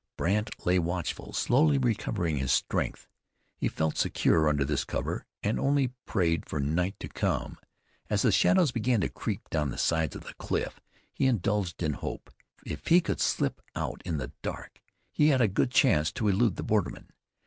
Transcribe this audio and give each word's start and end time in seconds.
Brandt 0.17 0.55
lay 0.65 0.79
watchful, 0.79 1.31
slowly 1.31 1.77
recovering 1.77 2.37
his 2.37 2.51
strength. 2.51 3.07
He 3.55 3.67
felt 3.67 3.99
secure 3.99 4.49
under 4.49 4.65
this 4.65 4.83
cover, 4.83 5.27
and 5.43 5.59
only 5.59 5.91
prayed 6.07 6.47
for 6.49 6.59
night 6.59 6.95
to 7.01 7.07
come. 7.07 7.59
As 8.09 8.23
the 8.23 8.31
shadows 8.31 8.71
began 8.71 8.99
to 9.01 9.09
creep 9.09 9.47
down 9.51 9.69
the 9.69 9.77
sides 9.77 10.15
of 10.15 10.23
the 10.23 10.33
cliffs, 10.39 10.79
he 11.13 11.27
indulged 11.27 11.83
in 11.83 11.93
hope. 11.93 12.31
If 12.65 12.87
he 12.87 12.99
could 12.99 13.21
slip 13.21 13.61
out 13.75 14.01
in 14.03 14.17
the 14.17 14.31
dark 14.41 14.81
he 15.11 15.27
had 15.27 15.39
a 15.39 15.47
good 15.47 15.69
chance 15.69 16.11
to 16.13 16.27
elude 16.27 16.55
the 16.55 16.63
borderman. 16.63 17.09